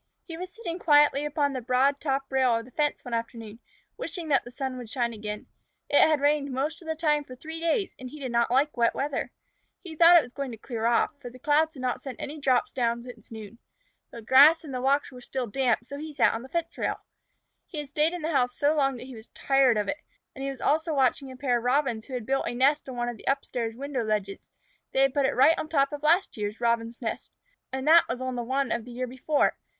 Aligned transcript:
He 0.23 0.35
was 0.35 0.49
sitting 0.51 0.79
quietly 0.79 1.25
upon 1.25 1.53
the 1.53 1.61
broad 1.61 1.99
top 2.01 2.23
rail 2.31 2.55
of 2.55 2.65
the 2.65 2.71
fence 2.71 3.05
one 3.05 3.13
afternoon, 3.13 3.59
wishing 3.97 4.29
that 4.29 4.43
the 4.43 4.49
sun 4.49 4.79
would 4.79 4.89
shine 4.89 5.13
again. 5.13 5.45
It 5.91 5.99
had 5.99 6.19
rained 6.19 6.51
most 6.51 6.81
of 6.81 6.87
the 6.87 6.95
time 6.95 7.23
for 7.23 7.35
three 7.35 7.59
days, 7.59 7.93
and 7.99 8.09
he 8.09 8.19
did 8.19 8.31
not 8.31 8.49
like 8.49 8.75
wet 8.75 8.95
weather. 8.95 9.31
He 9.83 9.95
thought 9.95 10.17
it 10.17 10.23
was 10.23 10.31
going 10.33 10.49
to 10.53 10.57
clear 10.57 10.87
off, 10.87 11.11
for 11.21 11.29
the 11.29 11.37
clouds 11.37 11.75
had 11.75 11.81
not 11.83 12.01
sent 12.01 12.19
any 12.19 12.39
drops 12.39 12.71
down 12.71 13.03
since 13.03 13.31
noon. 13.31 13.59
The 14.09 14.23
grass 14.23 14.63
and 14.63 14.73
walks 14.81 15.11
were 15.11 15.21
still 15.21 15.45
damp, 15.45 15.85
so 15.85 15.99
he 15.99 16.13
sat 16.13 16.33
on 16.33 16.41
the 16.41 16.49
fence 16.49 16.75
rail. 16.79 17.01
He 17.67 17.77
had 17.77 17.89
stayed 17.89 18.13
in 18.13 18.23
the 18.23 18.31
house 18.31 18.57
so 18.57 18.75
long 18.75 18.97
that 18.97 19.05
he 19.05 19.13
was 19.13 19.27
tired 19.35 19.77
of 19.77 19.87
it, 19.87 19.97
and 20.33 20.43
he 20.43 20.49
was 20.49 20.61
also 20.61 20.95
watching 20.95 21.31
a 21.31 21.37
pair 21.37 21.59
of 21.59 21.63
Robins 21.63 22.07
who 22.07 22.15
had 22.15 22.25
built 22.25 22.47
a 22.47 22.55
nest 22.55 22.89
on 22.89 22.95
one 22.95 23.07
of 23.09 23.17
the 23.17 23.27
up 23.27 23.45
stairs 23.45 23.75
window 23.75 24.03
ledges. 24.03 24.49
They 24.93 25.01
had 25.01 25.13
put 25.13 25.27
it 25.27 25.35
right 25.35 25.53
on 25.59 25.69
top 25.69 25.91
of 25.93 26.01
a 26.01 26.05
last 26.07 26.37
year's 26.37 26.59
Robins' 26.59 27.03
nest, 27.03 27.29
and 27.71 27.87
that 27.87 28.07
was 28.09 28.19
on 28.19 28.35
one 28.47 28.71
of 28.71 28.83
the 28.85 28.91
year 28.91 29.05
before. 29.05 29.57